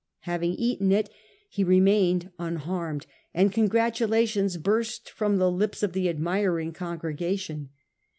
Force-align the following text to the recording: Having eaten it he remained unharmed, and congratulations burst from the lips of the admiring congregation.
Having 0.21 0.53
eaten 0.53 0.91
it 0.91 1.11
he 1.47 1.63
remained 1.63 2.31
unharmed, 2.39 3.05
and 3.35 3.51
congratulations 3.51 4.57
burst 4.57 5.07
from 5.11 5.37
the 5.37 5.51
lips 5.51 5.83
of 5.83 5.93
the 5.93 6.09
admiring 6.09 6.73
congregation. 6.73 7.69